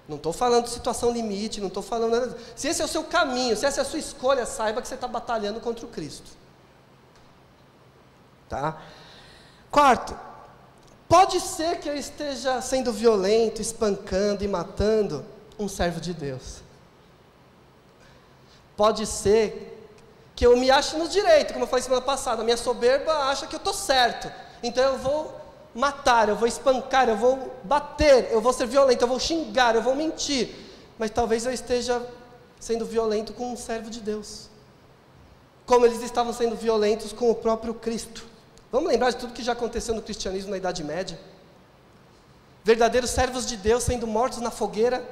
[0.09, 2.39] não estou falando de situação limite, não estou falando nada.
[2.55, 4.95] Se esse é o seu caminho, se essa é a sua escolha, saiba que você
[4.95, 6.31] está batalhando contra o Cristo.
[8.49, 8.81] Tá?
[9.71, 10.17] Quarto,
[11.09, 15.25] pode ser que eu esteja sendo violento, espancando e matando
[15.59, 16.63] um servo de Deus.
[18.77, 19.73] Pode ser
[20.37, 23.47] que eu me ache no direito, como eu falei semana passada, a minha soberba acha
[23.47, 24.31] que eu estou certo.
[24.63, 25.46] Então eu vou
[25.77, 29.83] matar, eu vou espancar, eu vou bater, eu vou ser violento, eu vou xingar, eu
[29.83, 30.49] vou mentir.
[30.99, 32.03] Mas talvez eu esteja
[32.59, 34.49] sendo violento com um servo de Deus.
[35.67, 38.25] Como eles estavam sendo violentos com o próprio Cristo.
[38.73, 41.21] Vamos lembrar de tudo que já aconteceu no cristianismo na Idade Média?
[42.65, 45.07] Verdadeiros servos de Deus sendo mortos na fogueira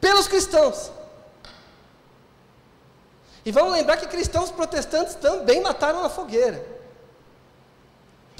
[0.00, 0.90] pelos cristãos.
[3.44, 6.79] E vamos lembrar que cristãos protestantes também mataram na fogueira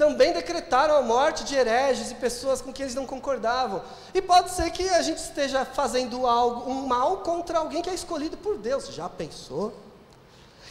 [0.01, 3.83] também decretaram a morte de hereges e pessoas com quem eles não concordavam.
[4.15, 7.93] E pode ser que a gente esteja fazendo algo, um mal contra alguém que é
[7.93, 8.87] escolhido por Deus.
[8.87, 9.71] Já pensou?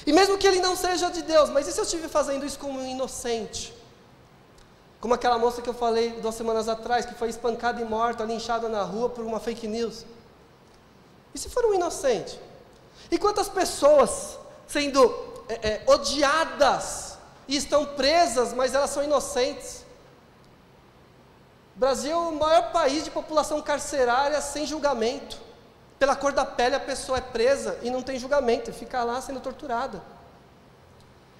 [0.04, 2.58] E mesmo que ele não seja de Deus, mas e se eu estiver fazendo isso
[2.58, 3.72] como um inocente?
[5.00, 8.68] Como aquela moça que eu falei duas semanas atrás, que foi espancada e morta, linchada
[8.68, 10.04] na rua por uma fake news.
[11.32, 12.36] E se for um inocente?
[13.12, 15.14] E quantas pessoas sendo
[15.48, 17.09] é, é, odiadas
[17.50, 19.84] e estão presas, mas elas são inocentes?
[21.74, 25.36] O Brasil é o maior país de população carcerária sem julgamento.
[25.98, 29.40] Pela cor da pele a pessoa é presa e não tem julgamento, fica lá sendo
[29.40, 30.00] torturada.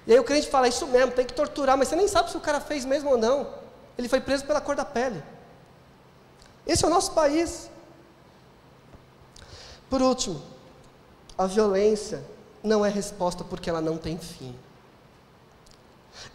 [0.05, 2.37] E aí o crente fala, isso mesmo, tem que torturar, mas você nem sabe se
[2.37, 3.55] o cara fez mesmo ou não.
[3.97, 5.23] Ele foi preso pela cor da pele.
[6.67, 7.71] Esse é o nosso país.
[9.89, 10.43] Por último,
[11.39, 12.25] a violência
[12.65, 14.59] não é resposta porque ela não tem fim.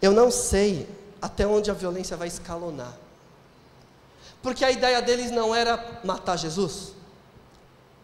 [0.00, 0.88] Eu não sei
[1.20, 2.92] até onde a violência vai escalonar.
[4.42, 6.92] Porque a ideia deles não era matar Jesus.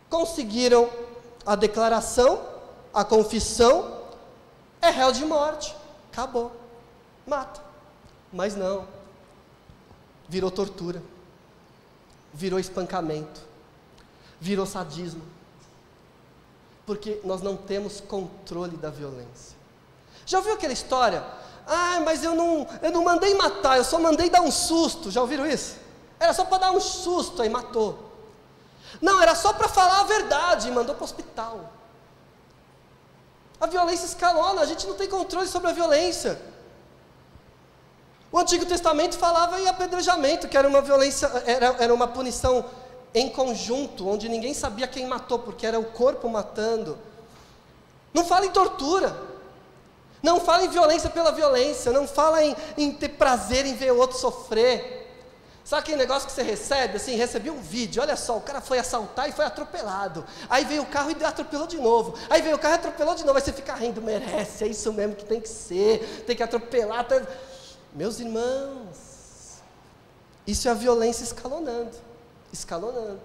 [0.08, 0.90] Conseguiram
[1.46, 2.42] a declaração,
[2.92, 4.00] a confissão,
[4.80, 5.74] é réu de morte.
[6.10, 6.52] Acabou.
[7.26, 7.60] Mata.
[8.32, 8.86] Mas não.
[10.28, 11.02] Virou tortura.
[12.34, 13.40] Virou espancamento.
[14.40, 15.22] Virou sadismo.
[16.84, 19.56] Porque nós não temos controle da violência.
[20.26, 21.24] Já ouviu aquela história?
[21.66, 25.10] Ah, mas eu não, eu não mandei matar, eu só mandei dar um susto.
[25.10, 25.76] Já ouviram isso?
[26.18, 28.10] Era só para dar um susto, aí matou.
[29.00, 31.70] Não, era só para falar a verdade mandou para o hospital.
[33.60, 36.40] A violência escalona, a gente não tem controle sobre a violência.
[38.30, 42.64] O Antigo Testamento falava em apedrejamento, que era uma violência, era, era uma punição
[43.14, 46.98] em conjunto, onde ninguém sabia quem matou, porque era o corpo matando.
[48.12, 49.31] Não fala em tortura.
[50.22, 51.92] Não fala em violência pela violência.
[51.92, 55.00] Não fala em, em ter prazer em ver o outro sofrer.
[55.64, 56.96] Sabe aquele negócio que você recebe?
[56.96, 60.24] Assim, recebi um vídeo, olha só, o cara foi assaltar e foi atropelado.
[60.50, 62.14] Aí veio o carro e atropelou de novo.
[62.28, 63.38] Aí veio o carro e atropelou de novo.
[63.38, 67.06] Aí você fica rindo, merece, é isso mesmo que tem que ser, tem que atropelar.
[67.06, 67.22] Tá...
[67.92, 69.60] Meus irmãos,
[70.46, 72.12] isso é a violência escalonando
[72.52, 73.20] escalonando.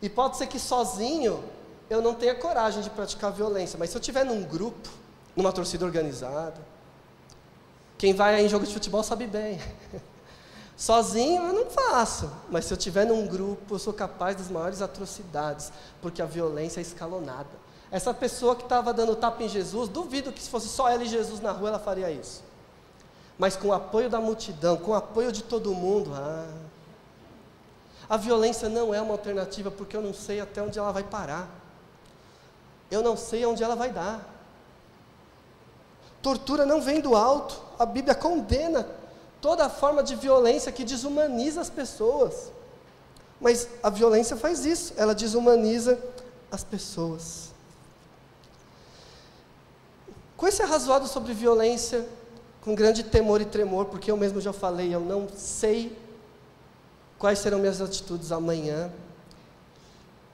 [0.00, 1.42] E pode ser que sozinho
[1.90, 4.88] eu não tenha coragem de praticar violência, mas se eu estiver num grupo,
[5.36, 6.60] numa torcida organizada,
[7.96, 9.60] quem vai em jogo de futebol sabe bem.
[10.76, 14.82] Sozinho eu não faço, mas se eu estiver num grupo, eu sou capaz das maiores
[14.82, 17.62] atrocidades, porque a violência é escalonada.
[17.92, 21.08] Essa pessoa que estava dando tapa em Jesus, duvido que se fosse só ela e
[21.08, 22.42] Jesus na rua, ela faria isso.
[23.38, 26.48] Mas com o apoio da multidão, com o apoio de todo mundo, ah.
[28.08, 31.48] A violência não é uma alternativa porque eu não sei até onde ela vai parar.
[32.90, 34.31] Eu não sei aonde ela vai dar.
[36.22, 37.60] Tortura não vem do alto.
[37.78, 38.86] A Bíblia condena
[39.40, 42.52] toda forma de violência que desumaniza as pessoas.
[43.40, 45.98] Mas a violência faz isso, ela desumaniza
[46.50, 47.50] as pessoas.
[50.36, 52.06] Com esse arrazoado sobre violência,
[52.60, 55.98] com grande temor e tremor, porque eu mesmo já falei, eu não sei
[57.18, 58.92] quais serão minhas atitudes amanhã.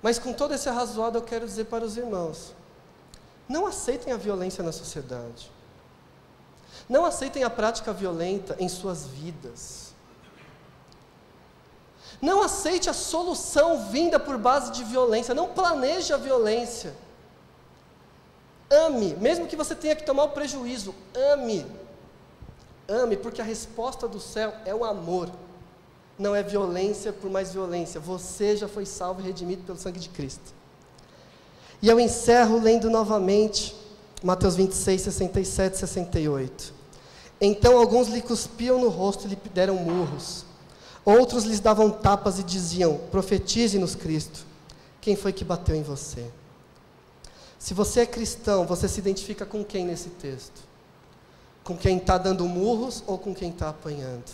[0.03, 2.53] Mas com todo esse arrazoado, eu quero dizer para os irmãos:
[3.49, 5.51] não aceitem a violência na sociedade.
[6.89, 9.89] Não aceitem a prática violenta em suas vidas.
[12.21, 15.35] Não aceite a solução vinda por base de violência.
[15.35, 16.95] Não planeje a violência.
[18.71, 20.95] Ame, mesmo que você tenha que tomar o prejuízo.
[21.33, 21.65] Ame.
[22.89, 25.31] Ame, porque a resposta do céu é o amor.
[26.19, 28.01] Não é violência por mais violência.
[28.01, 30.53] Você já foi salvo e redimido pelo sangue de Cristo.
[31.81, 33.77] E eu encerro lendo novamente
[34.23, 36.78] Mateus 26, 67 e 68.
[37.41, 40.45] Então alguns lhe cuspiam no rosto e lhe deram murros.
[41.05, 44.45] Outros lhes davam tapas e diziam: Profetize-nos, Cristo.
[45.01, 46.27] Quem foi que bateu em você?
[47.59, 50.63] Se você é cristão, você se identifica com quem nesse texto?
[51.65, 54.31] Com quem está dando murros ou com quem está apanhando?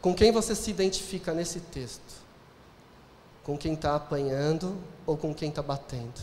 [0.00, 2.22] Com quem você se identifica nesse texto?
[3.44, 4.76] Com quem está apanhando
[5.06, 6.20] ou com quem está batendo?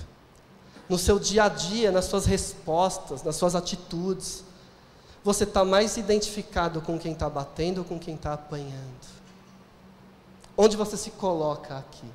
[0.88, 4.44] No seu dia a dia, nas suas respostas, nas suas atitudes,
[5.24, 9.20] você está mais identificado com quem está batendo ou com quem está apanhando?
[10.56, 12.08] Onde você se coloca aqui?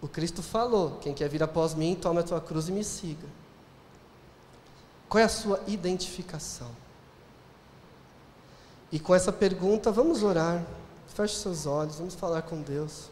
[0.00, 3.26] O Cristo falou: quem quer vir após mim, tome a tua cruz e me siga.
[5.08, 6.70] Qual é a sua identificação?
[8.90, 10.64] E com essa pergunta, vamos orar.
[11.08, 13.10] Feche seus olhos, vamos falar com Deus.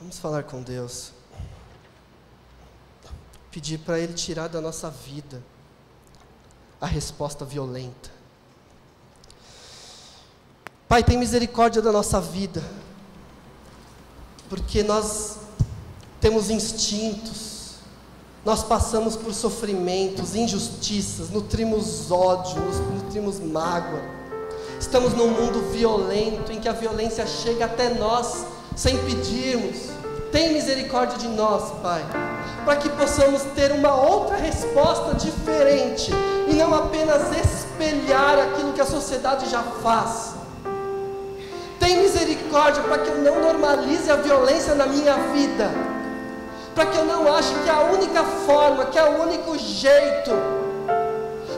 [0.00, 1.12] Vamos falar com Deus
[3.52, 5.40] pedir para Ele tirar da nossa vida
[6.80, 8.10] a resposta violenta.
[10.88, 12.62] Pai, tem misericórdia da nossa vida,
[14.48, 15.36] porque nós
[16.20, 17.76] temos instintos,
[18.44, 22.60] nós passamos por sofrimentos, injustiças, nutrimos ódio,
[22.94, 24.02] nutrimos mágoa,
[24.82, 28.44] Estamos num mundo violento, em que a violência chega até nós
[28.74, 29.76] sem pedirmos.
[30.32, 32.04] Tem misericórdia de nós, Pai,
[32.64, 36.12] para que possamos ter uma outra resposta diferente
[36.48, 40.34] e não apenas espelhar aquilo que a sociedade já faz.
[41.78, 45.68] Tem misericórdia para que eu não normalize a violência na minha vida,
[46.74, 50.30] para que eu não ache que é a única forma, que é o único jeito,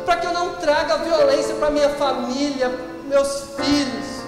[0.07, 2.73] para que eu não traga violência para minha família,
[3.07, 4.25] meus filhos,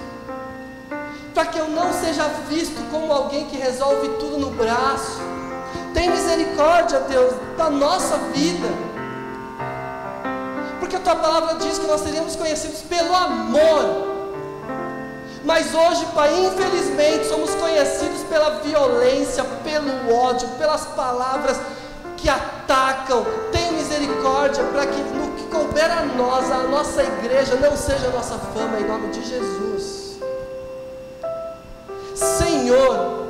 [1.32, 5.35] para que eu não seja visto como alguém que resolve tudo no braço.
[5.96, 8.68] Tem misericórdia, Deus, da nossa vida.
[10.78, 14.14] Porque a tua palavra diz que nós seríamos conhecidos pelo amor.
[15.42, 21.58] Mas hoje, Pai, infelizmente, somos conhecidos pela violência, pelo ódio, pelas palavras
[22.18, 23.24] que atacam.
[23.50, 28.10] Tem misericórdia para que no que couber a nós, a nossa igreja, não seja a
[28.10, 30.18] nossa fama, em nome de Jesus.
[32.14, 33.25] Senhor,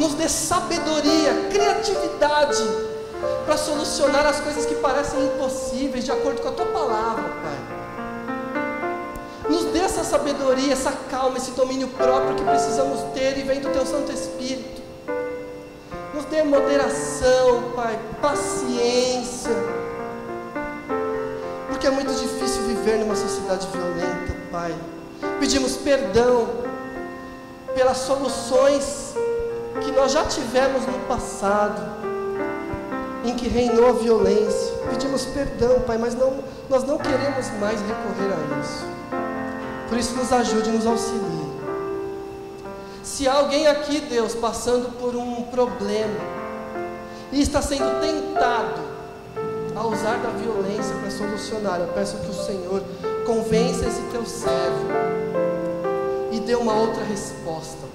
[0.00, 2.64] nos dê sabedoria, criatividade
[3.44, 7.58] para solucionar as coisas que parecem impossíveis, de acordo com a tua palavra, Pai.
[9.50, 13.68] Nos dê essa sabedoria, essa calma, esse domínio próprio que precisamos ter e vem do
[13.68, 14.80] Teu Santo Espírito.
[16.14, 19.50] Nos dê moderação, Pai, paciência.
[21.68, 24.74] Porque é muito difícil viver numa sociedade violenta, Pai.
[25.38, 26.48] Pedimos perdão
[27.74, 29.10] pelas soluções
[29.82, 31.80] que nós já tivemos no passado,
[33.24, 34.74] em que reinou a violência.
[34.90, 38.84] Pedimos perdão, Pai, mas não, nós não queremos mais recorrer a isso.
[39.88, 41.50] Por isso, nos ajude, nos auxilie.
[43.02, 46.20] Se há alguém aqui, Deus, passando por um problema
[47.32, 48.80] e está sendo tentado
[49.74, 52.82] a usar da violência para solucionar, eu peço que o Senhor
[53.26, 54.86] convença esse teu servo
[56.30, 57.89] e dê uma outra resposta.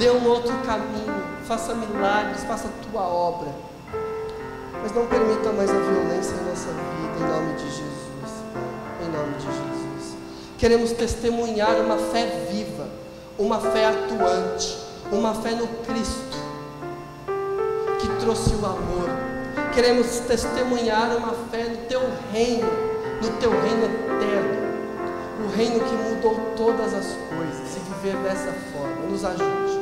[0.00, 3.50] Dê um outro caminho, faça milagres, faça a tua obra.
[4.82, 8.32] Mas não permita mais a violência em nossa vida, em nome de Jesus.
[9.04, 10.16] Em nome de Jesus.
[10.56, 12.88] Queremos testemunhar uma fé viva,
[13.38, 14.78] uma fé atuante,
[15.12, 16.38] uma fé no Cristo,
[18.00, 19.10] que trouxe o amor.
[19.74, 22.00] Queremos testemunhar uma fé no Teu
[22.32, 22.70] reino,
[23.20, 29.06] no Teu reino eterno, o reino que mudou todas as coisas, e viver dessa forma.
[29.06, 29.79] Nos ajude.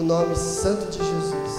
[0.00, 1.49] No nome santo de Jesus.